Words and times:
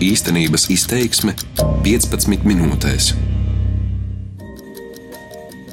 Īstenības 0.00 0.62
izteiksme 0.72 1.34
15 1.84 2.46
minūtēs. 2.48 3.10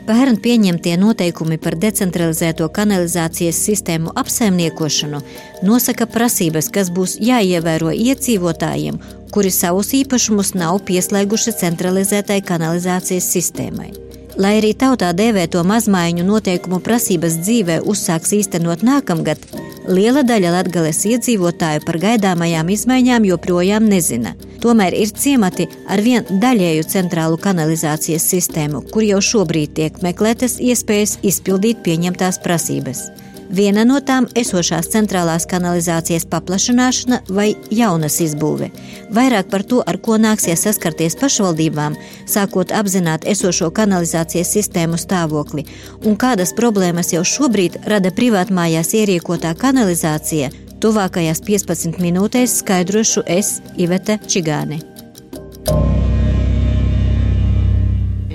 Pērn 0.03 0.35
pieņemtie 0.43 0.97
noteikumi 0.99 1.55
par 1.63 1.77
decentralizēto 1.79 2.67
kanalizācijas 2.75 3.61
sistēmu 3.69 4.11
apsaimniekošanu 4.19 5.21
nosaka 5.69 6.09
prasības, 6.11 6.67
kas 6.75 6.91
būs 6.91 7.15
jāievēro 7.23 7.93
iedzīvotājiem, 7.95 8.99
kuri 9.31 9.53
savus 9.55 9.93
īpašumus 10.01 10.51
nav 10.59 10.81
pieslēguši 10.91 11.55
centralizētai 11.63 12.41
kanalizācijas 12.51 13.31
sistēmai. 13.31 13.93
Lai 14.35 14.57
arī 14.59 14.73
tautā 14.75 15.13
dēvēto 15.15 15.63
mazmaiņu 15.63 16.27
noteikumu 16.27 16.83
prasības 16.83 17.39
dzīvē 17.47 17.79
uzsāks 17.87 18.35
īstenot 18.41 18.83
nākamgad, 18.83 19.47
liela 19.87 20.23
daļa 20.27 20.51
latgales 20.53 21.03
iedzīvotāju 21.07 21.83
par 21.85 21.97
gaidāmajām 22.01 22.71
izmaiņām 22.73 23.27
joprojām 23.29 23.87
nezina. 23.89 24.33
Tomēr 24.63 24.95
ir 24.97 25.13
ciemati 25.13 25.67
ar 25.87 26.01
vien 26.03 26.25
daļēju 26.27 26.87
centrālu 26.91 27.37
kanalizācijas 27.41 28.25
sistēmu, 28.33 28.83
kur 28.91 29.05
jau 29.05 29.21
šobrīd 29.21 29.77
tiek 29.77 30.01
meklētas 30.03 30.57
iespējas 30.63 31.17
izpildīt 31.21 31.83
pieņemtās 31.85 32.41
prasības. 32.43 33.07
Viena 33.49 33.85
no 33.87 33.99
tām- 34.03 34.27
esošās 34.41 34.89
centrālās 34.91 35.47
kanalizācijas 35.47 36.25
paplašināšana 36.27 37.21
vai 37.29 37.55
jaunas 37.71 38.19
izbūve. 38.19 38.71
Vairāk 39.11 39.49
par 39.49 39.63
to, 39.63 39.81
ar 39.87 39.97
ko 39.97 40.17
nāksies 40.17 40.65
saskarties 40.67 41.15
pašvaldībām, 41.15 41.95
sākot 42.25 42.73
apzināt 42.75 43.23
esošo 43.23 43.71
kanalizācijas 43.71 44.51
sistēmu 44.51 44.99
stāvokli 44.99 45.65
un 46.03 46.17
kādas 46.17 46.53
problēmas 46.53 47.13
jau 47.13 47.23
šobrīd 47.23 47.87
rada 47.87 48.11
privātmājās 48.11 48.93
ierīkotā 48.93 49.55
kanalizācija, 49.55 50.51
tuvākajās 50.79 51.41
15 51.41 51.99
minūtēs 52.03 52.59
skaidrošu 52.59 53.23
es, 53.25 53.61
Ivete 53.77 54.19
Čigāne. 54.27 54.83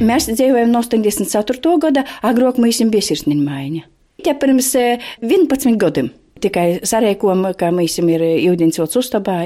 Mēs 0.03 0.27
dzīvojam 0.27 0.73
no 0.73 0.81
84. 0.83 1.79
gada, 1.79 2.05
agrāk 2.23 2.59
mums 2.59 2.81
bija 2.91 3.13
sirsniņa 3.13 3.45
maiņa. 3.45 3.92
Ja 4.23 4.35
pirms 4.39 4.75
11 4.77 5.79
gadiem 5.83 6.13
tikai 6.43 6.67
sarēkojam, 6.87 7.45
ka 7.59 7.71
mēs 7.75 7.99
ir 8.03 8.25
ūdensvots 8.51 8.99
uztabā. 8.99 9.43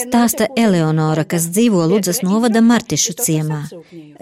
Stāsta 0.00 0.48
Eleonora, 0.58 1.24
kas 1.28 1.48
dzīvo 1.52 1.84
Ludzas 1.90 2.22
novada 2.26 2.62
Martišu 2.64 3.16
ciemā. 3.18 3.62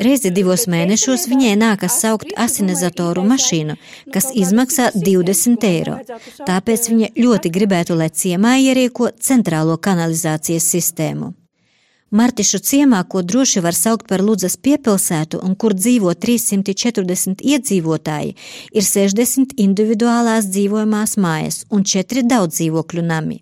Reizi 0.01 0.33
divos 0.35 0.67
mēnešos 0.73 1.29
viņai 1.33 1.53
nākas 1.61 2.01
saukt 2.05 2.33
asinizatoru 2.37 3.27
mašīnu, 3.29 3.77
kas 4.15 4.31
izmaksā 4.33 4.91
20 4.97 5.69
eiro. 5.69 5.99
Tāpēc 6.47 6.91
viņa 6.93 7.13
ļoti 7.19 7.53
gribētu, 7.53 7.99
lai 7.99 8.11
ciemā 8.25 8.57
ierieko 8.63 9.13
centrālo 9.21 9.79
kanalizācijas 9.81 10.73
sistēmu. 10.77 11.33
Martišu 12.13 12.59
ciemā, 12.61 12.99
ko 13.09 13.23
droši 13.25 13.61
var 13.65 13.73
saukt 13.73 14.05
par 14.09 14.21
Ludzas 14.21 14.59
piepilsētu 14.61 15.39
un 15.47 15.55
kur 15.57 15.73
dzīvo 15.73 16.13
340 16.25 17.41
iedzīvotāji, 17.41 18.35
ir 18.77 18.85
60 18.85 19.55
individuālās 19.65 20.51
dzīvojamās 20.53 21.17
mājas 21.17 21.63
un 21.73 21.87
4 21.89 22.27
daudzdzīvokļu 22.29 23.05
nami. 23.07 23.39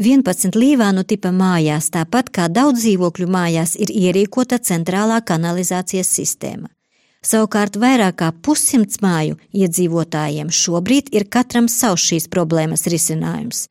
11 0.00 0.56
līvānu 0.56 1.04
tipa 1.04 1.34
mājās, 1.36 1.90
tāpat 1.92 2.32
kā 2.32 2.48
daudz 2.48 2.80
dzīvokļu 2.86 3.28
mājās, 3.28 3.76
ir 3.76 3.92
ierīkota 3.92 4.56
centrālā 4.70 5.20
kanalizācijas 5.20 6.08
sistēma. 6.16 6.72
Savukārt 7.20 7.76
vairāk 7.76 8.18
kā 8.22 8.32
pussimts 8.32 9.04
māju 9.04 9.36
iedzīvotājiem 9.52 10.48
šobrīd 10.48 11.12
ir 11.12 11.28
katram 11.28 11.68
savs 11.68 12.08
šīs 12.08 12.32
problēmas 12.32 12.88
risinājums 12.88 13.66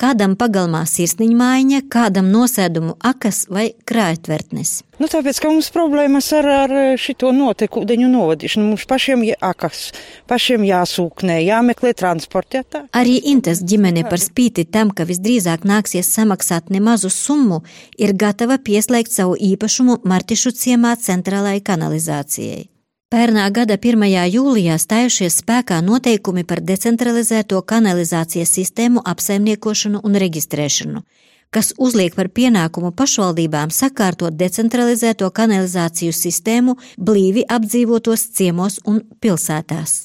kādam 0.00 0.36
pagalmā 0.40 0.82
sirsniņa 0.88 1.36
mājiņa, 1.36 1.80
kādam 1.92 2.30
nosēdumu 2.32 2.96
akas 3.04 3.44
vai 3.52 3.70
krājtvertnes. 3.88 4.80
Nu, 5.00 5.08
tāpēc, 5.08 5.38
ka 5.40 5.52
mums 5.52 5.70
problēmas 5.72 6.28
ar, 6.36 6.48
ar 6.64 6.74
šito 7.00 7.30
notekūdeņu 7.36 8.08
novadīšanu, 8.12 8.72
mums 8.72 8.86
pašiem 8.88 9.22
jāakas, 9.30 9.84
pašiem 10.28 10.66
jāsūknē, 10.68 11.38
jāmeklē 11.46 11.94
transporta. 11.96 12.60
Jā, 12.60 12.82
Arī 13.00 13.16
Intas 13.32 13.62
ģimene 13.64 14.04
par 14.08 14.20
spīti 14.20 14.66
tam, 14.68 14.92
ka 14.92 15.08
visdrīzāk 15.08 15.64
nāksies 15.68 16.10
samaksāt 16.16 16.72
nemazu 16.74 17.12
summu, 17.12 17.62
ir 18.00 18.12
gatava 18.12 18.60
pieslēgt 18.60 19.12
savu 19.14 19.38
īpašumu 19.52 20.02
Martišu 20.08 20.52
ciemā 20.56 20.96
centrālajai 21.00 21.64
kanalizācijai. 21.70 22.68
Pērnā 23.10 23.48
gada 23.50 23.74
1. 23.74 24.04
jūlijā 24.30 24.76
stājušies 24.78 25.40
spēkā 25.40 25.80
noteikumi 25.82 26.44
par 26.46 26.60
decentralizēto 26.62 27.58
kanalizācijas 27.72 28.52
sistēmu 28.54 29.02
apsaimniekošanu 29.12 29.98
un 30.06 30.18
reģistrēšanu, 30.22 31.02
kas 31.50 31.72
uzliek 31.86 32.14
par 32.14 32.30
pienākumu 32.30 32.92
pašvaldībām 32.94 33.72
sakārtot 33.74 34.36
decentralizēto 34.38 35.26
kanalizāciju 35.40 36.14
sistēmu 36.14 36.76
blīvi 37.10 37.42
apdzīvotos 37.50 38.28
ciemos 38.38 38.78
un 38.86 39.02
pilsētās. 39.18 39.96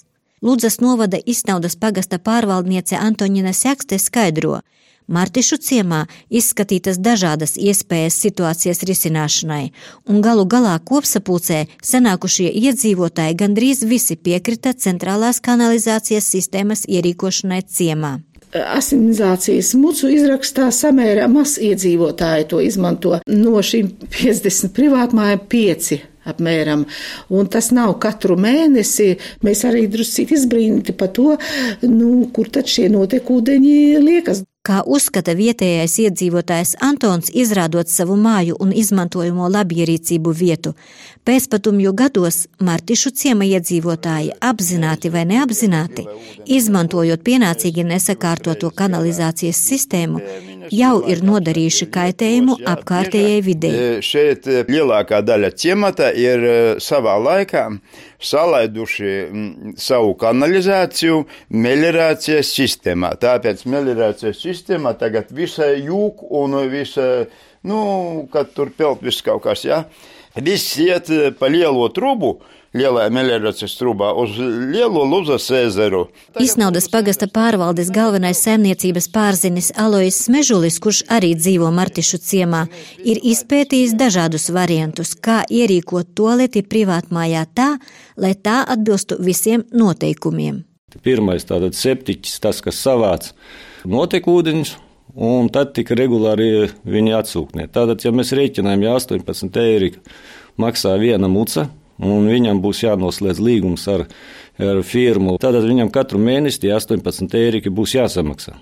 Ludzas 0.42 0.80
novada 0.82 1.22
Isnaudas 1.22 1.78
pagasta 1.78 2.18
pārvaldniece 2.18 2.98
Antoņina 2.98 3.54
Sekste 3.54 4.02
skaidro, 4.02 4.64
Martišu 5.08 5.60
ciemā 5.62 6.06
izskatītas 6.34 6.98
dažādas 6.98 7.56
iespējas 7.62 8.18
situācijas 8.26 8.82
risināšanai, 8.90 9.70
un 10.10 10.22
galu 10.26 10.48
galā 10.50 10.76
kopsapulcē 10.82 11.66
senākušie 11.86 12.50
iedzīvotāji 12.50 13.38
gandrīz 13.42 13.84
visi 13.86 14.18
piekrita 14.18 14.74
centrālās 14.74 15.42
kanalizācijas 15.46 16.32
sistēmas 16.34 16.88
ierīkošanai 16.90 17.62
ciemā 17.66 18.16
asinizācijas 18.56 19.74
mucu 19.76 20.08
izrakstā 20.16 20.70
samērā 20.72 21.28
maz 21.28 21.58
iedzīvotāji 21.60 22.48
to 22.52 22.62
izmanto. 22.64 23.18
No 23.28 23.60
šīm 23.60 23.90
50 24.16 24.72
privātmājām 24.78 25.42
5 25.52 25.98
apmēram. 26.30 26.86
Un 27.30 27.52
tas 27.52 27.72
nav 27.76 27.96
katru 28.04 28.38
mēnesi. 28.40 29.16
Mēs 29.46 29.64
arī 29.70 29.86
drusku 29.92 30.28
izbrīnīti 30.36 30.98
par 30.98 31.14
to, 31.16 31.36
nu, 31.86 32.28
kur 32.36 32.52
tad 32.52 32.70
šie 32.72 32.90
notekūdeņi 32.94 33.80
liekas. 34.04 34.46
Kā 34.66 34.80
uzskata 34.82 35.36
vietējais 35.38 35.94
iedzīvotājs 36.02 36.72
Antons, 36.82 37.28
izrādot 37.30 37.86
savu 37.92 38.16
māju 38.18 38.56
un 38.64 38.72
izmantojamo 38.74 39.46
labierīcību 39.54 40.34
vietu, 40.34 40.72
pēcpatumju 41.22 41.92
gados 41.94 42.40
Martišu 42.66 43.12
ciema 43.14 43.46
iedzīvotāji 43.46 44.34
apzināti 44.42 45.12
vai 45.14 45.28
neapzināti, 45.30 46.08
izmantojot 46.58 47.22
pienācīgi 47.28 47.86
nesakārtoto 47.92 48.74
kanalizācijas 48.74 49.62
sistēmu, 49.70 50.24
jau 50.74 50.96
ir 51.10 51.22
nodarījuši 51.26 51.88
kaitējumu 51.94 52.58
apkārtējai 52.72 53.42
videi. 53.46 53.84
Šeit 54.06 54.48
lielākā 54.70 55.22
daļa 55.26 55.52
ciemata 55.58 56.12
ir 56.14 56.46
savā 56.84 57.16
laikā 57.22 57.68
salaiduši 58.26 59.14
savu 59.78 60.16
kanalizāciju 60.22 61.22
meliorācijas 61.54 62.54
sistēmā. 62.56 63.14
Tāpēc 63.22 63.66
meliorācijas 63.70 64.42
sistēma 64.42 64.96
tagad 65.00 65.32
visai 65.36 65.76
jūk 65.86 66.26
un 66.42 66.58
visai, 66.72 67.28
nu, 67.68 67.80
kad 68.34 68.54
tur 68.56 68.74
pelt 68.76 69.06
viss 69.06 69.26
kaut 69.26 69.46
kas, 69.46 69.66
jā. 69.68 69.84
Ja? 69.86 70.14
Viss 70.36 70.76
iet 70.84 71.08
pa 71.40 71.48
lielo 71.48 71.88
trubu, 71.96 72.36
lielajā 72.76 73.12
meliorācijas 73.14 73.76
trūkā 73.80 74.10
uz 74.20 74.36
lielo 74.40 75.06
Luzas 75.08 75.48
ezeru. 75.56 76.06
Isnaudas 76.44 76.90
pagasta 76.92 77.30
pārvaldes 77.32 77.92
galvenais 77.96 78.42
saimniecības 78.44 79.08
pārzinis 79.16 79.72
Alois 79.80 80.20
Smežulis, 80.26 80.82
kurš 80.84 81.06
arī 81.12 81.34
dzīvo 81.40 81.72
Martišu 81.76 82.20
ciemā, 82.20 82.66
ir 83.00 83.22
izpētījis 83.24 83.96
dažādus 84.00 84.50
variantus, 84.56 85.16
kā 85.16 85.44
ierīkot 85.48 86.12
toleti 86.20 86.66
privātmājā 86.68 87.46
tā, 87.56 87.70
lai 88.20 88.36
tā 88.36 88.62
atbilstu 88.68 89.22
visiem 89.24 89.64
noteikumiem. 89.72 90.66
Pirmais 91.04 91.44
tātad 91.48 91.76
septiķis, 91.76 92.40
tas, 92.44 92.62
kas 92.64 92.80
savāc 92.80 93.32
notekūdeņus, 93.88 94.76
un 95.16 95.50
tad 95.54 95.74
tika 95.76 95.96
regulāri 95.98 96.70
viņi 96.84 97.16
atsūknē. 97.20 97.70
Tātad, 97.74 98.04
ja 98.04 98.12
mēs 98.16 98.34
rēķinām, 98.36 98.84
ja 98.84 98.96
18 99.00 99.60
eiro 99.64 99.92
maksā 100.62 100.96
viena 101.00 101.30
muca, 101.32 101.70
un 102.04 102.28
viņam 102.28 102.62
būs 102.64 102.84
jānoslēdz 102.84 103.42
līgums 103.44 103.88
ar, 103.92 104.06
ar 104.60 104.82
firmu, 104.84 105.38
tad 105.42 105.58
viņam 105.64 105.92
katru 105.94 106.20
mēnesi 106.20 106.72
18 106.72 107.40
eiro 107.40 107.76
būs 107.76 107.96
jāsamaksā. 107.98 108.56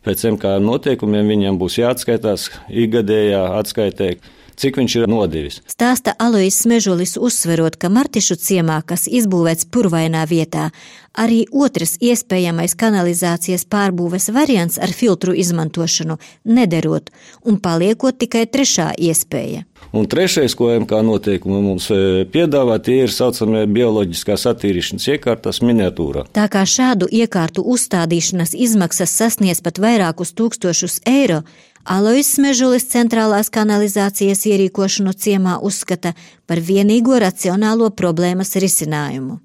Pēc 0.00 0.22
MK 0.32 0.56
noteikumiem 0.64 1.28
viņam 1.28 1.58
būs 1.60 1.76
jāatskaitās 1.82 2.48
ikgadējā 2.72 3.42
atskaitē 3.58 4.14
cik 4.60 4.80
viņš 4.80 4.96
ir 5.00 5.08
nodevis. 5.10 5.60
Stāsta 5.70 6.14
Alois 6.20 6.58
Smežulis 6.62 7.16
uzsverot, 7.16 7.78
ka 7.80 7.88
Martišu 7.92 8.36
ciemā, 8.40 8.80
kas 8.86 9.08
izbūvēts 9.08 9.68
purvainā 9.72 10.26
vietā, 10.28 10.68
arī 11.16 11.44
otrs 11.50 11.96
iespējamais 12.00 12.76
kanalizācijas 12.78 13.66
pārbūves 13.70 14.30
variants 14.34 14.78
ar 14.78 14.92
filtru 14.94 15.34
izmantošanu 15.34 16.18
nederot 16.44 17.10
un 17.44 17.58
paliekot 17.62 18.20
tikai 18.20 18.46
trešā 18.46 18.92
iespēja. 18.98 19.64
Un 19.96 20.06
trešais, 20.06 20.54
ko 20.54 20.68
MK 20.70 21.00
noteikumi 21.02 21.58
mums 21.64 21.88
e, 21.90 22.22
piedāvā, 22.30 22.76
tie 22.84 23.00
ir 23.06 23.10
saucamie 23.10 23.64
bioloģiskās 23.66 24.44
attīrīšanas 24.52 25.08
iekārtas 25.16 25.62
miniatūrā. 25.66 26.28
Tā 26.36 26.46
kā 26.52 26.62
šādu 26.68 27.08
iekārtu 27.10 27.64
uzstādīšanas 27.66 28.54
izmaksas 28.54 29.16
sasniedz 29.18 29.64
pat 29.66 29.80
vairākus 29.82 30.30
tūkstošus 30.38 31.00
eiro, 31.10 31.40
Alois 31.84 32.28
Smežulis 32.28 32.84
centrālās 32.92 33.48
kanalizācijas 33.48 34.44
ierīkošanu 34.46 35.14
ciemā 35.16 35.58
uzskata 35.64 36.12
par 36.46 36.60
vienīgo 36.60 37.18
racionālo 37.18 37.90
problēmas 37.90 38.56
risinājumu. 38.60 39.40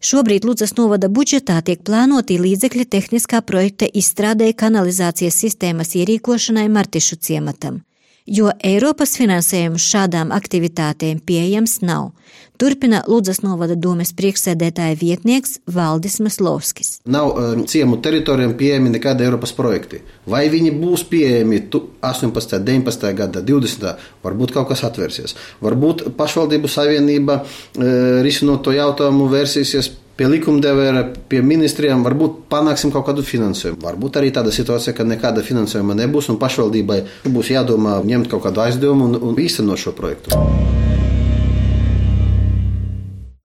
Šobrīd 0.00 0.44
Ludzas 0.48 0.76
novada 0.76 1.08
budžetā 1.08 1.58
tiek 1.64 1.82
plānoti 1.84 2.38
līdzekļi 2.40 2.86
tehniskā 2.88 3.42
projekta 3.44 3.88
izstrādē 3.92 4.52
kanalizācijas 4.56 5.36
sistēmas 5.44 5.96
ierīkošanai 5.96 6.68
Martišu 6.72 7.20
ciematam 7.20 7.82
jo 8.30 8.52
Eiropas 8.64 9.16
finansējums 9.18 9.84
šādām 9.90 10.30
aktivitātēm 10.34 11.20
pieejams 11.26 11.80
nav. 11.82 12.12
Turpina 12.60 13.00
Lūdzas 13.08 13.38
novada 13.40 13.72
domes 13.72 14.10
priekšsēdētāja 14.18 14.98
vietnieks 15.00 15.56
Valdis 15.74 16.18
Maslovskis. 16.20 16.90
Nav 17.08 17.30
um, 17.32 17.62
ciemu 17.64 17.96
teritorijām 18.04 18.52
pieejami 18.60 18.92
nekādi 18.92 19.24
Eiropas 19.24 19.54
projekti. 19.56 20.02
Vai 20.28 20.44
viņi 20.52 20.74
būs 20.76 21.06
pieejami 21.08 21.62
18, 21.70 22.60
19, 22.60 23.08
gada, 23.16 23.40
20, 23.48 24.04
varbūt 24.26 24.52
kaut 24.58 24.68
kas 24.68 24.84
atvērsies. 24.90 25.34
Varbūt 25.64 26.10
pašvaldību 26.20 26.68
savienība 26.68 27.40
uh, 27.40 28.20
risinot 28.26 28.62
to 28.66 28.76
jautājumu 28.76 29.30
vērsīsies 29.32 29.94
pie 30.20 30.28
likumdevēja, 30.28 31.04
pie 31.32 31.40
ministrijām, 31.40 32.02
varbūt 32.04 32.42
panāksim 32.52 32.92
kaut 32.92 33.06
kādu 33.08 33.24
finansējumu. 33.24 33.80
Varbūt 33.86 34.18
arī 34.20 34.28
tāda 34.36 34.52
situācija, 34.52 34.92
ka 34.98 35.06
nekāda 35.08 35.40
finansējuma 35.46 35.96
nebūs 36.02 36.28
un 36.28 36.36
pašvaldībai 36.42 36.98
būs 37.24 37.54
jādomā 37.54 38.02
ņemt 38.04 38.28
kaut 38.28 38.44
kādu 38.44 38.60
aizdevumu 38.66 39.08
un, 39.08 39.16
un 39.30 39.40
īstenot 39.40 39.80
šo 39.80 39.94
projektu. 39.96 40.36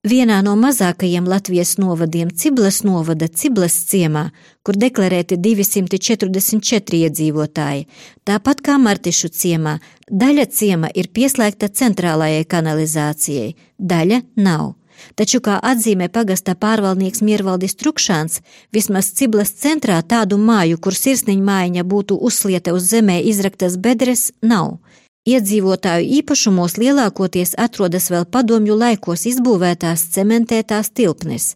Vienā 0.06 0.42
no 0.45 0.51
mazākajiem 0.60 1.25
Latvijas 1.31 1.77
novadiem 1.81 2.30
Ciblas 2.36 2.83
novada 2.86 3.31
Ciblas 3.31 3.80
ciemā, 3.88 4.27
kur 4.62 4.75
deklarēti 4.77 5.39
244 5.42 7.00
iedzīvotāji, 7.07 7.88
tāpat 8.27 8.62
kā 8.68 8.75
Martišu 8.77 9.31
ciemā, 9.31 9.80
daļa 10.12 10.51
ciema 10.51 10.92
ir 10.94 11.07
pieslēgta 11.16 11.72
centrālajai 11.72 12.44
kanalizācijai, 12.51 13.54
daļa 13.80 14.25
nav. 14.44 14.75
Taču, 15.15 15.42
kā 15.44 15.59
atzīmē 15.62 16.09
pagasta 16.09 16.56
pārvaldnieks 16.56 17.24
Miervaldis 17.25 17.77
Trukšāns, 17.80 18.42
vismaz 18.75 19.12
Ciblas 19.18 19.53
centrā 19.62 20.01
tādu 20.01 20.38
māju, 20.42 20.80
kur 20.81 20.97
sirsniņa 20.97 21.47
mājiņa 21.51 21.83
būtu 21.83 22.19
uzslieta 22.19 22.74
uz 22.75 22.89
zemē 22.92 23.21
izraktas 23.24 23.77
bedres, 23.77 24.31
nav. 24.42 24.77
Iedzīvotāju 25.25 26.06
īpašumos 26.19 26.75
lielākoties 26.77 27.56
atrodas 27.57 28.12
vēl 28.13 28.27
padomju 28.30 28.75
laikos 28.77 29.24
izbūvētās 29.25 30.03
cementētās 30.13 30.92
tilpnes, 30.94 31.48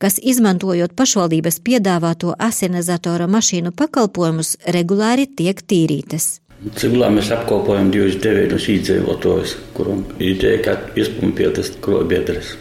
kas, 0.00 0.16
izmantojot 0.32 0.94
pašvaldības 0.96 1.60
piedāvāto 1.66 2.32
asenizatora 2.48 3.26
mašīnu 3.28 3.74
pakalpojumus, 3.76 4.54
regulāri 4.76 5.28
tiek 5.28 5.60
tīrītas. 5.60 6.38
Civilā 6.80 7.12
mēs 7.12 7.28
apkopojam 7.36 7.92
29 7.92 8.72
iedzīvotājus, 8.78 9.54
kuriem 9.76 10.00
ideja, 10.16 10.64
ka 10.64 10.78
izpumpietas 10.96 11.74
krobiedres. 11.84 12.56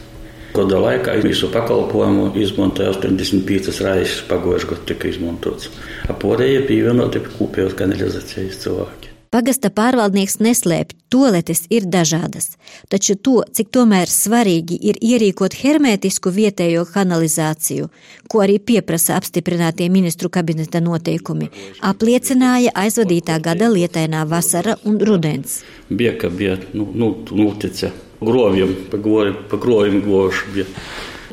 Gada 0.54 0.80
laikā 0.82 1.14
visu 1.22 1.52
pakalpojumu 1.54 2.32
izmantoja 2.42 2.96
85 2.96 3.84
reizes 3.86 4.24
pagājušajā 4.32 4.72
gadā, 4.72 4.88
tika 4.94 5.12
izmantots. 5.12 5.70
Apārējie 6.10 6.66
pievienoti 6.72 7.22
pie 7.26 7.36
kopējās 7.38 7.78
kanalizācijas 7.78 8.58
cilvēki. 8.64 9.09
Pagasta 9.30 9.70
pārvaldnieks 9.70 10.40
neslēpj, 10.42 10.96
toaletes 11.14 11.68
ir 11.70 11.84
dažādas, 11.86 12.56
taču 12.90 13.14
to, 13.14 13.44
cik 13.54 13.68
tomēr 13.78 14.10
svarīgi 14.10 14.80
ir 14.90 14.98
ierīkot 15.06 15.54
hermētisku 15.60 16.34
vietējo 16.34 16.88
kanalizāciju, 16.90 17.92
ko 18.26 18.42
arī 18.42 18.58
pieprasa 18.72 19.20
apstiprinātie 19.22 19.86
ministru 19.94 20.32
kabineta 20.34 20.82
noteikumi, 20.82 21.52
apliecināja 21.92 22.74
aizvadītā 22.74 23.38
gada 23.46 23.70
lietainā 23.70 24.26
vasara 24.26 24.80
un 24.90 24.98
rudens. 24.98 25.60
Bija, 25.94 26.18
ka 26.18 26.34
bija 26.34 26.58
nu, 26.74 26.90
nu, 26.90 27.14
notice 27.30 27.94
groviem, 28.20 28.76
pa, 28.90 28.98
gori, 28.98 29.38
pa 29.50 29.62
groviem 29.62 30.02
goši 30.10 30.54
bija. 30.58 30.70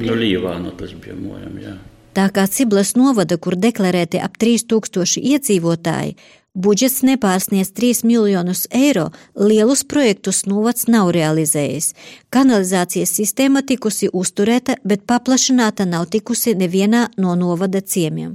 Nu, 0.05 0.13
Līvānu 0.13 0.77
tas 0.77 0.93
bija 1.01 1.17
mojam, 1.17 1.57
jā. 1.65 1.79
Tā 2.17 2.31
kā 2.33 2.45
Ciblas 2.49 2.95
novada, 2.97 3.37
kur 3.41 3.57
deklarēti 3.61 4.21
ap 4.21 4.37
3000 4.41 5.21
iedzīvotāji, 5.21 6.15
budžets 6.57 7.03
nepārsniedz 7.05 7.71
3 7.77 8.03
miljonus 8.09 8.65
eiro, 8.73 9.11
lielus 9.37 9.85
projektus 9.85 10.47
novads 10.49 10.89
nav 10.89 11.13
realizējis. 11.15 11.93
Kanalizācijas 12.33 13.13
sistēma 13.21 13.63
tikusi 13.63 14.09
uzturēta, 14.13 14.81
bet 14.85 15.05
paplašināta 15.07 15.87
nav 15.87 16.09
tikusi 16.11 16.57
nevienā 16.57 17.07
no 17.21 17.37
novada 17.37 17.85
ciemiem. 17.85 18.35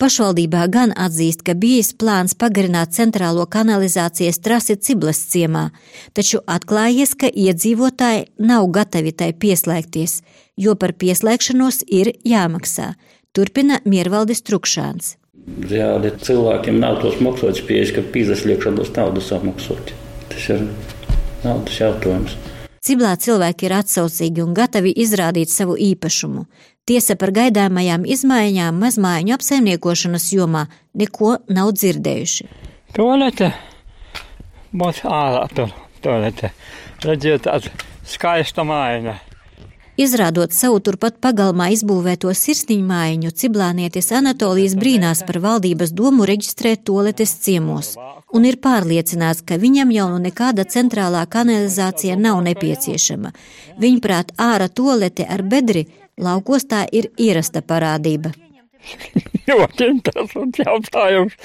Pašvaldībā 0.00 0.62
gan 0.72 0.94
atzīst, 0.96 1.42
ka 1.44 1.52
bijis 1.52 1.90
plāns 1.92 2.32
pagarināt 2.32 2.94
centrālo 2.96 3.44
kanalizācijas 3.44 4.40
trasi 4.40 4.78
Ciblas 4.80 5.20
ciemā, 5.28 5.66
taču 6.16 6.40
atklājies, 6.48 7.12
ka 7.20 7.28
iedzīvotāji 7.28 8.30
nav 8.40 8.70
gatavi 8.72 9.12
tai 9.12 9.34
pieslēgties, 9.36 10.22
jo 10.56 10.72
par 10.80 10.96
pieslēgšanos 10.96 11.84
ir 12.00 12.14
jāmaksā. 12.24 12.94
Turpina 13.36 13.82
Miervaldis 13.84 14.40
Trukšāns. 14.40 15.19
Reāli 15.70 16.12
cilvēkiem 16.20 16.78
nav 16.82 17.00
tos 17.02 17.18
maksāts 17.24 17.62
pieejas, 17.66 17.94
ka 17.96 18.04
pīzasliekšanos 18.14 18.92
naudu 18.96 19.22
samaksāt. 19.24 19.92
Tas 20.30 20.48
ir 20.52 20.66
naudas 21.44 21.80
jautājums. 21.80 22.36
Ciblā 22.80 23.12
cilvēki 23.20 23.68
ir 23.68 23.74
atsaucīgi 23.76 24.40
un 24.44 24.54
gatavi 24.56 24.92
izrādīt 25.02 25.52
savu 25.52 25.76
īpašumu. 25.76 26.46
Tiesa 26.88 27.16
par 27.20 27.32
gaidāmajām 27.36 28.06
izmaiņām 28.08 28.78
mazmaiņu 28.80 29.34
apsaimniekošanas 29.36 30.30
jomā 30.32 30.64
neko 30.96 31.36
nav 31.52 31.74
dzirdējuši. 31.76 32.48
Tolete 32.96 33.52
būs 34.72 35.02
ārā 35.04 35.44
tur, 35.54 35.74
tolete. 36.02 36.54
Redziet, 37.04 37.44
tāda 37.46 37.70
skaista 38.08 38.64
maiņa. 38.66 39.16
Izrādot 40.00 40.54
savu 40.56 40.78
turpat 40.80 41.18
pagalmā 41.20 41.66
izbūvēto 41.74 42.32
sirsniņu 42.32 42.86
mājiņu, 42.88 43.34
ciblānietis 43.42 44.08
Anatolijas 44.16 44.78
brīnās 44.80 45.20
par 45.28 45.42
valdības 45.44 45.92
domu 45.92 46.24
reģistrēt 46.30 46.86
toaletes 46.88 47.34
ciemos 47.44 47.98
un 48.32 48.46
ir 48.48 48.56
pārliecināts, 48.64 49.44
ka 49.46 49.58
viņam 49.60 49.92
jau 49.94 50.06
nu 50.12 50.20
nekāda 50.24 50.64
centrālā 50.64 51.24
kanalizācija 51.30 52.16
nav 52.16 52.42
nepieciešama. 52.46 53.32
Viņprāt, 53.82 54.32
ārā 54.40 54.70
toalete 54.72 55.26
ar 55.28 55.42
bedri 55.42 55.86
laukos 56.20 56.64
tā 56.70 56.86
ir 56.92 57.10
ierasta 57.18 57.60
parādība. 57.60 58.32
Ļoti 59.50 59.88
interesants 59.90 60.62
jautājums, 60.64 61.36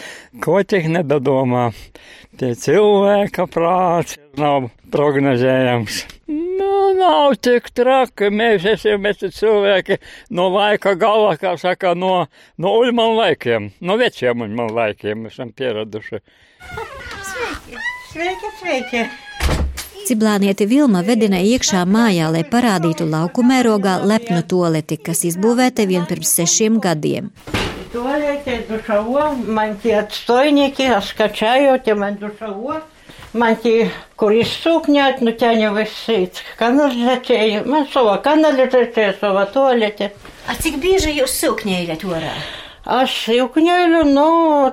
ko 0.44 0.62
tik 0.64 0.88
nedomā. 0.92 1.70
Tie 2.40 2.52
cilvēka 2.60 3.48
prāts 3.52 4.16
nav 4.40 4.70
prognozējams. 4.92 6.04
Nav 6.96 7.36
tik 7.44 7.70
traki. 7.76 8.30
Mēs 8.32 8.66
esam 8.70 9.04
mēs 9.04 9.24
cilvēki 9.36 10.00
no 10.36 10.48
laika 10.54 10.96
gala, 11.00 11.36
kā 11.40 11.56
saka, 11.60 11.96
no, 11.98 12.28
no 12.58 12.74
uļman 12.80 13.16
laikiem, 13.20 13.70
no 13.82 13.98
veciem 14.00 14.46
uļman 14.46 14.74
laikiem 14.76 15.28
esam 15.32 15.52
pieraduši. 15.52 16.22
Sveiki, 17.32 17.84
sveiki, 18.14 18.54
sveiki! 18.62 19.06
Ciblānieti 20.06 20.68
Vilma 20.70 21.02
vedina 21.02 21.40
iekšā 21.42 21.82
mājā, 21.90 22.30
lai 22.30 22.44
parādītu 22.46 23.08
lauku 23.10 23.42
mērogā 23.42 23.98
lepnu 24.06 24.44
toleti, 24.46 25.00
kas 25.02 25.26
izbūvēta 25.32 25.88
vien 25.90 26.06
pirms 26.06 26.36
sešiem 26.38 26.78
gadiem. 26.84 27.32
Туалете, 27.95 28.65
душово, 28.69 29.35
man 29.47 29.77
tie 29.83 29.99
atstойники, 29.99 30.89
скачают, 31.03 31.87
man 31.89 32.19
душово, 32.19 32.83
man 33.33 33.57
tie, 33.57 33.91
kur 34.17 34.31
izsūkņāt, 34.31 35.21
nu 35.27 35.35
ķaņa 35.35 35.73
viss 35.75 36.07
sīts. 36.07 36.45
Kanalizācija, 36.61 37.65
man 37.67 37.87
sava 37.91 38.17
kanalizācija, 38.23 39.15
sava 39.21 39.47
tualete. 39.51 40.13
A 40.47 40.55
cik 40.55 40.79
bieži 40.83 41.17
jūs 41.19 41.35
sūkņējat 41.43 42.07
orā? 42.07 42.35
Es 42.86 43.14
jūkņēju, 43.26 44.04
nu, 44.14 44.26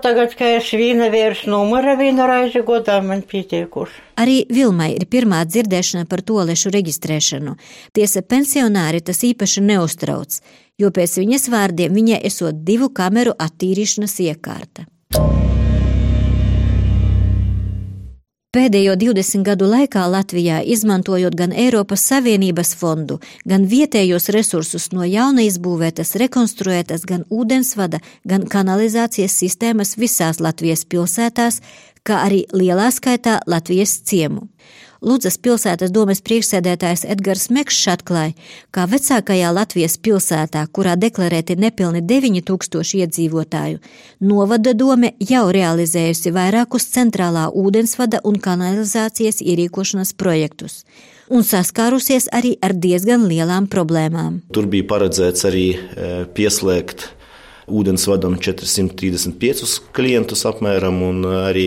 tagad, 0.04 0.34
kad 0.36 0.58
es 0.58 0.68
vīna 0.76 1.08
vairs 1.12 1.46
numura 1.48 1.94
vienu 1.96 2.26
reizi 2.28 2.60
godā 2.60 2.98
man 3.00 3.22
pietiekuši. 3.24 4.02
Arī 4.20 4.42
Vilmai 4.52 4.90
ir 4.98 5.06
pirmā 5.08 5.40
dzirdēšana 5.48 6.04
par 6.10 6.20
tolešu 6.20 6.74
reģistrēšanu. 6.76 7.56
Tiesa 7.96 8.20
pensionāri 8.20 9.00
tas 9.00 9.24
īpaši 9.24 9.64
neuztrauc, 9.64 10.42
jo 10.76 10.92
pēc 10.92 11.16
viņas 11.24 11.48
vārdiem 11.56 11.96
viņai 11.96 12.20
esot 12.28 12.60
divu 12.68 12.92
kameru 12.92 13.32
attīrīšanas 13.40 14.20
iekārta. 14.28 14.84
Pēdējo 18.52 18.98
20 19.00 19.46
gadu 19.46 19.64
laikā 19.64 20.02
Latvijā, 20.12 20.58
izmantojot 20.74 21.32
gan 21.32 21.54
Eiropas 21.56 22.02
Savienības 22.10 22.74
fondu, 22.76 23.16
gan 23.48 23.62
vietējos 23.64 24.28
resursus 24.36 24.90
no 24.92 25.06
jauna 25.08 25.46
izbūvētas, 25.46 26.10
rekonstruētas 26.20 27.06
gan 27.08 27.24
ūdensvada, 27.32 28.02
gan 28.28 28.44
kanalizācijas 28.52 29.38
sistēmas 29.40 29.94
visās 29.96 30.42
Latvijas 30.44 30.84
pilsētās, 30.84 31.62
kā 32.04 32.20
arī 32.26 32.42
lielā 32.52 32.90
skaitā 32.92 33.38
Latvijas 33.48 33.96
ciemu. 34.04 34.44
Ludzas 35.02 35.34
pilsētas 35.42 35.90
domes 35.90 36.20
priekšsēdētājs 36.22 37.02
Edgars 37.10 37.48
Mekšs 37.50 37.88
atklāja, 37.90 38.36
ka 38.70 38.84
vecākajā 38.86 39.48
Latvijas 39.50 39.96
pilsētā, 39.98 40.62
kurā 40.70 40.94
deklarēti 40.94 41.56
nepilni 41.58 42.04
9000 42.06 43.00
iedzīvotāju, 43.00 43.80
novada 44.22 44.74
dome 44.78 45.10
jau 45.18 45.48
realizējusi 45.54 46.30
vairākus 46.36 46.86
centrālā 46.94 47.48
ūdensvada 47.50 48.22
un 48.22 48.38
kanalizācijas 48.38 49.42
ierīkošanas 49.42 50.14
projektus 50.14 50.84
un 51.32 51.42
saskārusies 51.46 52.28
arī 52.34 52.54
ar 52.62 52.74
diezgan 52.76 53.26
lielām 53.30 53.66
problēmām. 53.72 54.42
Tur 54.54 54.68
bija 54.70 54.86
paredzēts 54.90 55.46
arī 55.48 55.66
e, 55.74 56.12
pieslēgt 56.36 57.08
ūdensvadam 57.72 58.36
435 58.42 59.80
klientus 59.96 60.44
apmēram 60.48 61.02
un 61.06 61.24
arī 61.46 61.66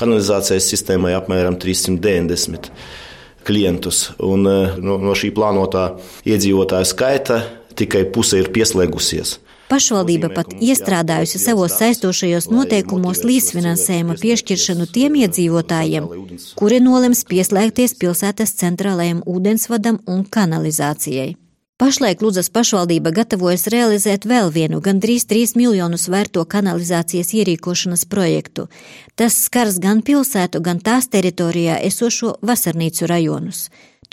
kanalizācijas 0.00 0.68
sistēmai 0.72 1.14
apmēram 1.18 1.58
390 1.60 2.70
klientus. 3.46 4.10
Un 4.22 4.46
eh, 4.48 4.76
no, 4.82 4.98
no 5.02 5.16
šī 5.18 5.32
plānotā 5.36 5.92
iedzīvotāju 6.28 6.92
skaita 6.92 7.42
tikai 7.78 8.06
puse 8.12 8.40
ir 8.42 8.52
pieslēgusies. 8.54 9.38
Pašvaldība 9.72 10.28
pat 10.36 10.50
iestrādājusi 10.60 11.38
savos 11.40 11.78
saistošajos 11.80 12.50
noteikumos 12.52 13.22
līdzfinansējuma 13.24 14.18
piešķiršanu 14.20 14.84
tiem 14.92 15.16
iedzīvotājiem, 15.22 16.10
kuri 16.60 16.82
nolems 16.84 17.24
pieslēgties 17.30 17.96
pilsētas 18.02 18.52
centrālajiem 18.60 19.22
ūdensvadam 19.24 20.02
un 20.04 20.26
kanalizācijai. 20.28 21.30
Pašlaik 21.82 22.20
Lūdzas 22.22 22.46
pašvaldība 22.54 23.10
gatavojas 23.10 23.64
realizēt 23.72 24.22
vēl 24.30 24.52
vienu 24.54 24.78
gandrīz 24.78 25.24
3 25.26 25.56
miljonus 25.58 26.04
vērto 26.12 26.44
kanalizācijas 26.46 27.32
ierīkošanas 27.34 28.04
projektu. 28.06 28.68
Tas 29.18 29.40
skars 29.48 29.80
gan 29.82 30.04
pilsētu, 30.06 30.60
gan 30.62 30.78
tās 30.78 31.10
teritorijā 31.10 31.80
esošo 31.82 32.36
vasarnīcu 32.38 33.10
rajonus. 33.10 33.64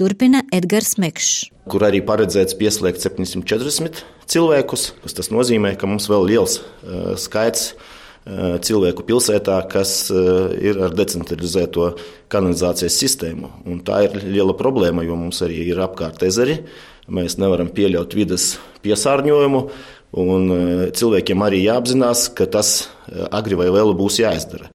Turpina 0.02 0.42
Edgars 0.50 0.96
Mekšs. 0.98 1.30
Kur 1.70 1.86
arī 1.86 2.02
paredzēts 2.02 2.58
pieslēgt 2.58 3.06
740 3.06 4.02
cilvēkus. 4.26 4.90
Tas 5.06 5.30
nozīmē, 5.30 5.76
ka 5.78 5.86
mums 5.86 6.10
vēl 6.10 6.26
liels 6.26 6.58
uh, 6.64 7.14
skaits 7.22 7.76
uh, 7.76 8.58
cilvēku 8.66 9.06
pilsētā, 9.06 9.62
kas 9.70 10.08
uh, 10.10 10.48
ir 10.58 10.88
ar 10.90 10.98
decentralizēto 10.98 11.92
kanalizācijas 12.34 12.98
sistēmu. 12.98 13.60
Un 13.70 13.86
tā 13.86 14.08
ir 14.10 14.24
liela 14.26 14.58
problēma, 14.58 15.06
jo 15.06 15.22
mums 15.22 15.46
arī 15.46 15.68
ir 15.70 15.86
apkārt 15.86 16.26
ezeri. 16.26 16.64
Mēs 17.10 17.40
nevaram 17.42 17.70
pieļaut 17.74 18.14
vidas 18.14 18.52
piesārņojumu, 18.86 19.62
un 20.22 20.52
e, 20.54 20.60
cilvēkiem 20.96 21.42
arī 21.46 21.64
jāapzinās, 21.64 22.28
ka 22.38 22.46
tas 22.50 22.74
e, 22.82 23.26
agri 23.34 23.58
vai 23.58 23.70
vēlu 23.74 23.96
būs 23.98 24.20
jāizdara. 24.22 24.70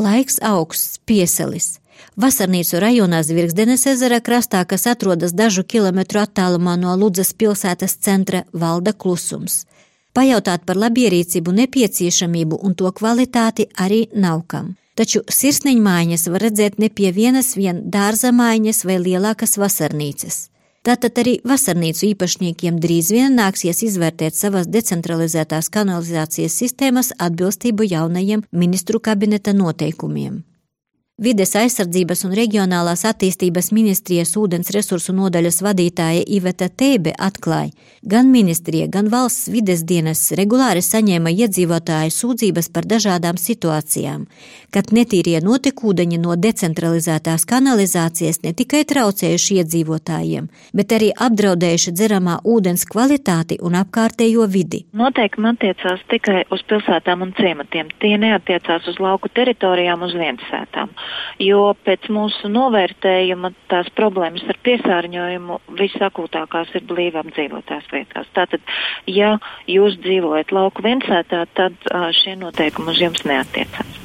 Laiks 0.00 0.40
augsts, 0.42 0.98
pieselis. 1.06 1.76
Vasarnīcu 2.20 2.80
rajonā 2.80 3.20
Zvirgzdenes 3.26 3.84
ezera 3.90 4.18
krastā, 4.24 4.64
kas 4.64 4.86
atrodas 4.88 5.34
dažu 5.36 5.62
kilometru 5.62 6.22
attālumā 6.22 6.74
no 6.80 6.96
Ludzas 6.96 7.34
pilsētas 7.36 7.98
centra, 8.00 8.42
valda 8.52 8.94
klusums. 8.96 9.64
Pajautāt 10.16 10.66
par 10.66 10.80
labierīcību 10.80 11.54
nepieciešamību 11.62 12.58
un 12.66 12.74
to 12.74 12.90
kvalitāti 12.90 13.68
arī 13.78 14.06
nav 14.16 14.42
kam 14.50 14.74
taču 15.00 15.22
sirsniņmaiņas 15.32 16.26
var 16.28 16.44
redzēt 16.44 16.76
ne 16.82 16.90
pie 16.92 17.08
vienas 17.16 17.54
vien 17.56 17.80
dārza 17.94 18.34
maiņas 18.36 18.84
vai 18.84 18.98
lielākas 19.00 19.56
vasarnīcas. 19.60 20.50
Tātad 20.84 21.18
arī 21.20 21.34
vasarnīcu 21.44 22.06
īpašniekiem 22.10 22.78
drīz 22.80 23.10
vien 23.12 23.34
nāksies 23.36 23.82
izvērtēt 23.84 24.36
savas 24.36 24.68
decentralizētās 24.72 25.68
kanalizācijas 25.72 26.56
sistēmas 26.62 27.12
atbilstību 27.20 27.88
jaunajiem 27.90 28.46
ministru 28.52 29.00
kabineta 29.00 29.56
noteikumiem. 29.56 30.40
Vides 31.20 31.50
aizsardzības 31.52 32.22
un 32.24 32.30
reģionālās 32.32 33.02
attīstības 33.04 33.66
ministrijas 33.76 34.30
ūdens 34.40 34.70
resursu 34.72 35.12
nodaļas 35.12 35.58
vadītāja 35.66 36.22
Iveta 36.32 36.70
Teibe 36.72 37.12
atklāja, 37.12 37.74
gan 38.08 38.30
ministrija, 38.32 38.86
gan 38.88 39.10
valsts 39.12 39.50
vides 39.52 39.82
dienas 39.84 40.22
regulāri 40.40 40.80
saņēma 40.80 41.28
iedzīvotāju 41.44 42.14
sūdzības 42.16 42.70
par 42.72 42.88
dažādām 42.88 43.36
situācijām, 43.36 44.22
kad 44.72 44.94
netīrie 44.96 45.42
notekūdeņi 45.44 46.22
no 46.22 46.38
decentralizētās 46.40 47.44
kanalizācijas 47.52 48.40
ne 48.46 48.54
tikai 48.56 48.86
traucējuši 48.88 49.60
iedzīvotājiem, 49.60 50.48
bet 50.72 50.96
arī 50.96 51.12
apdraudējuši 51.28 51.94
dzeramā 52.00 52.38
ūdens 52.48 52.86
kvalitāti 52.88 53.60
un 53.60 53.76
apkārtējo 53.82 54.48
vidi. 54.48 54.86
Noteikumi 54.96 55.52
attiecās 55.52 56.00
tikai 56.08 56.46
uz 56.48 56.64
pilsētām 56.64 57.28
un 57.28 57.36
ciematiem, 57.36 57.92
tie 58.00 58.16
neatiecās 58.16 58.88
uz 58.88 59.04
lauku 59.04 59.28
teritorijām, 59.36 60.08
uz 60.08 60.16
viensētām 60.16 60.96
jo 61.42 61.62
pēc 61.86 62.08
mūsu 62.12 62.50
novērtējuma 62.52 63.52
tās 63.70 63.90
problēmas 63.96 64.44
ar 64.50 64.58
piesārņojumu 64.66 65.60
visakūtākās 65.80 66.74
ir 66.78 66.86
blīvi 66.88 67.20
apdzīvotās 67.22 67.88
vietās. 67.92 68.28
Tātad, 68.36 68.64
ja 69.10 69.36
jūs 69.70 69.98
dzīvojat 70.04 70.52
lauku 70.56 70.84
viensētā, 70.86 71.44
tad 71.58 71.90
šie 72.20 72.36
noteikumi 72.40 72.94
uz 72.94 73.02
jums 73.02 73.24
neatiecās. 73.28 73.98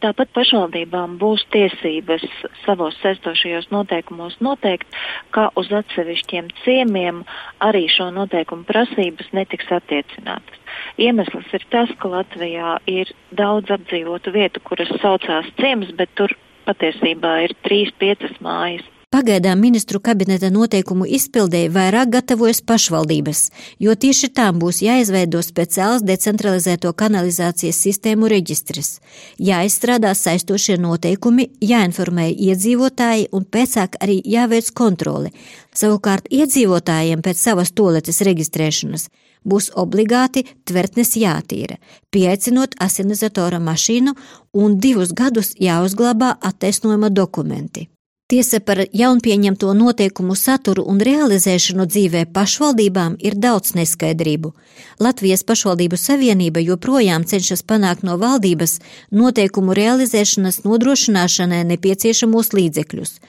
Tāpat 0.00 0.30
pašvaldībām 0.36 1.18
būs 1.20 1.44
tiesības 1.52 2.24
savos 2.64 2.96
saistošajos 3.02 3.68
noteikumos 3.74 4.38
noteikt, 4.40 4.88
ka 5.36 5.50
uz 5.60 5.72
atsevišķiem 5.72 6.48
ciemiem 6.64 7.24
arī 7.64 7.86
šo 7.92 8.08
noteikumu 8.14 8.64
prasības 8.68 9.32
netiks 9.36 9.68
attiecinātas. 9.76 10.62
Iemesls 11.02 11.52
ir 11.56 11.64
tas, 11.72 11.92
ka 12.00 12.10
Latvijā 12.12 12.76
ir 12.90 13.12
daudz 13.36 13.72
apdzīvotu 13.76 14.34
vietu, 14.34 14.62
kuras 14.64 14.92
saucās 15.02 15.48
ciems, 15.60 15.92
bet 15.96 16.12
tur 16.18 16.34
patiesībā 16.66 17.40
ir 17.46 17.56
trīs, 17.66 17.94
piecas 18.00 18.36
mājas. 18.42 18.86
Pagaidām 19.14 19.60
ministru 19.62 20.00
kabineta 20.02 20.48
noteikumu 20.50 21.06
izpildēji 21.16 21.70
vairāk 21.72 22.10
gatavojas 22.10 22.58
pašvaldības, 22.66 23.42
jo 23.80 23.94
tieši 23.94 24.32
tām 24.34 24.58
būs 24.58 24.80
jāizveido 24.82 25.38
speciāls 25.46 26.02
decentralizēto 26.04 26.90
kanalizācijas 27.02 27.78
sistēmu 27.86 28.26
reģistrs, 28.32 28.96
jāizstrādā 29.38 30.10
saistošie 30.10 30.76
noteikumi, 30.82 31.46
jāinformē 31.62 32.26
iedzīvotāji 32.48 33.30
un 33.32 33.46
pēcāk 33.46 33.94
arī 34.02 34.18
jāveic 34.26 34.72
kontroli. 34.74 35.30
Savukārt 35.70 36.26
iedzīvotājiem 36.28 37.22
pēc 37.22 37.46
savas 37.46 37.70
toaletes 37.78 38.20
reģistrēšanas 38.26 39.06
būs 39.46 39.70
obligāti 39.82 40.44
tvertnes 40.68 41.16
jātīra, 41.16 41.80
pieaicinot 42.10 42.76
asinizatora 42.82 43.62
mašīnu 43.62 44.16
un 44.52 44.78
divus 44.80 45.12
gadus 45.16 45.54
jāuzglabā 45.60 46.36
attaisnojuma 46.50 47.10
dokumenti. 47.10 47.88
Tiesa 48.26 48.58
par 48.58 48.80
jaunpieņemto 48.90 49.68
noteikumu 49.78 50.34
saturu 50.34 50.82
un 50.90 50.98
realizēšanu 50.98 51.84
dzīvē 51.86 52.24
pašvaldībām 52.34 53.14
ir 53.22 53.36
daudz 53.38 53.76
neskaidrību. 53.78 54.50
Latvijas 54.98 55.46
pašvaldību 55.46 55.94
savienība 55.94 56.64
joprojām 56.64 57.22
cenšas 57.22 57.62
panākt 57.62 58.02
no 58.02 58.16
valdības 58.18 58.80
noteikumu 59.14 59.78
realizēšanas 59.78 60.64
nodrošināšanai 60.66 61.62
nepieciešamos 61.70 62.50
līdzekļus. 62.58 63.20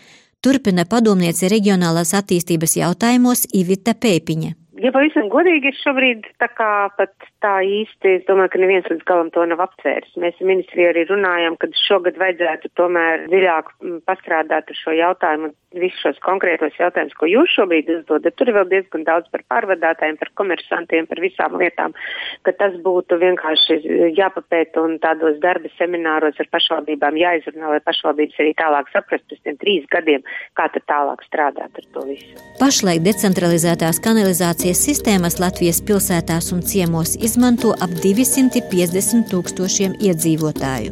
Turpina 0.42 0.88
padomniece 0.90 1.46
reģionālās 1.54 2.16
attīstības 2.18 2.80
jautājumos 2.82 3.46
Ivita 3.54 3.94
Pēpiņa. 3.94 4.56
Ja 4.78 4.92
pavisam 4.94 5.26
godīgi 5.34 5.72
ir 5.72 5.78
šobrīd 5.80 6.26
tā 6.42 6.48
kā 6.54 6.70
pat 6.98 7.14
tā 7.42 7.54
īsti, 7.66 8.18
es 8.20 8.26
domāju, 8.28 8.52
ka 8.54 8.60
neviens 8.62 8.90
līdz 8.92 9.06
galam 9.10 9.32
to 9.34 9.46
nav 9.50 9.62
apcēris. 9.66 10.14
Mēs 10.22 10.38
ministrija 10.46 10.92
arī 10.92 11.08
runājam, 11.10 11.58
ka 11.58 11.70
šogad 11.88 12.20
vajadzētu 12.22 12.70
tomēr 12.78 13.26
dziļāk 13.32 13.72
mm, 13.74 13.96
pastrādāt 14.10 14.70
ar 14.70 14.78
šo 14.78 14.94
jautājumu, 14.94 15.50
visus 15.78 16.02
šos 16.04 16.20
konkrētos 16.26 16.78
jautājumus, 16.78 17.16
ko 17.18 17.30
jūs 17.30 17.56
šobrīd 17.58 17.90
uzdodat. 17.96 18.36
Tur 18.38 18.52
ir 18.52 18.58
vēl 18.60 18.70
diezgan 18.70 19.06
daudz 19.08 19.32
par 19.34 19.44
pārvadātājiem, 19.50 20.20
par 20.22 20.32
komersantiem, 20.38 21.10
par 21.10 21.22
visām 21.26 21.58
lietām, 21.62 21.98
ka 22.46 22.54
tas 22.62 22.78
būtu 22.86 23.18
vienkārši 23.22 23.80
jāpapēta 24.18 24.86
un 24.86 24.98
tādos 25.02 25.42
darba 25.42 25.74
semināros 25.78 26.38
ar 26.38 26.52
pašvaldībām 26.54 27.18
jāizrunā, 27.18 27.74
lai 27.74 27.82
pašvaldības 27.86 28.42
arī 28.46 28.54
tālāk 28.62 28.94
saprast 28.94 29.26
pēc 29.26 29.42
tiem 29.42 29.60
trīs 29.62 29.90
gadiem, 29.94 30.26
kā 30.58 30.70
tad 30.74 30.86
tālāk 30.90 31.26
strādāt 31.26 31.82
ar 31.82 31.90
to 31.98 32.08
visu. 32.12 32.38
Pašlaik 32.62 33.04
decentralizētās 33.06 34.02
kanalizācijas 34.06 34.67
Kanalizācijas 34.68 34.98
sistēmas 35.00 35.38
Latvijas 35.40 35.78
pilsētās 35.88 36.50
un 36.52 36.60
ciemos 36.60 37.14
izmanto 37.24 37.70
ap 37.80 37.92
250 38.04 39.30
tūkstošiem 39.32 39.94
iedzīvotāju. 40.04 40.92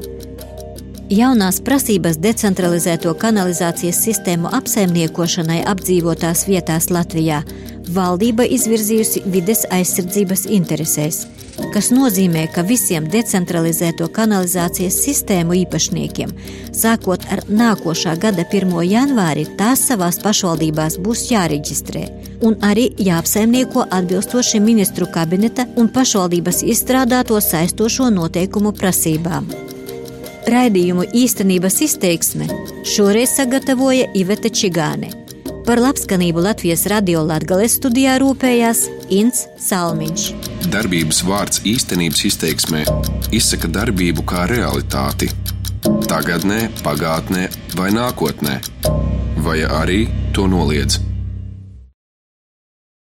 Jaunās 1.11 1.59
prasības 1.59 2.15
decentralizēto 2.23 3.11
kanalizācijas 3.19 3.99
sistēmu 4.05 4.47
apsaimniekošanai 4.55 5.65
apdzīvotās 5.67 6.45
vietās 6.47 6.87
Latvijā 6.87 7.41
valdība 7.91 8.47
izvirzījusi 8.47 9.25
vides 9.27 9.65
aizsardzības 9.67 10.47
interesēs 10.47 11.25
kas 11.73 11.91
nozīmē, 11.95 12.45
ka 12.53 12.63
visiem 12.67 13.07
decentralizēto 13.11 14.07
kanalizācijas 14.15 14.97
sistēmu 15.05 15.57
īpašniekiem, 15.63 16.31
sākot 16.75 17.25
ar 17.31 17.43
nākošā 17.49 18.15
gada 18.21 18.45
1. 18.45 18.75
janvāri, 18.89 19.47
tās 19.59 19.87
savās 19.89 20.19
pašvaldībās 20.23 20.99
būs 21.03 21.27
jāreģistrē 21.31 22.05
un 22.45 22.57
arī 22.61 22.89
jāapsaimnieko 23.01 23.85
atbilstoši 23.97 24.59
ministru 24.59 25.07
kabineta 25.11 25.67
un 25.79 25.89
pašvaldības 25.89 26.63
izstrādāto 26.75 27.39
saistošo 27.41 28.09
noteikumu 28.13 28.73
prasībām. 28.75 29.47
Raidījumu 30.45 31.07
īstenības 31.23 31.79
izteiksme 31.87 32.49
šoreiz 32.85 33.33
sagatavoja 33.39 34.11
Iveta 34.13 34.51
Čigāne. 34.53 35.24
Par 35.65 35.79
labskanību 35.81 36.43
Latvijas 36.45 36.83
radio 36.91 37.23
Latvijas 37.25 37.79
studijā 37.79 38.19
rūpējās 38.21 38.83
Inns 39.17 39.47
Salmiņš. 39.65 40.25
Darbības 40.69 41.23
vārds 41.25 41.63
īstenības 41.65 42.21
izteiksmē 42.29 42.83
izsaka 43.33 43.71
darbību 43.73 44.27
kā 44.29 44.45
realitāti. 44.51 45.31
Tagatnē, 46.05 46.67
pagātnē 46.85 47.47
vai 47.81 47.89
nākotnē, 47.97 48.59
vai 49.41 49.59
arī 49.65 50.03
to 50.37 50.45
noliedz. 50.53 51.01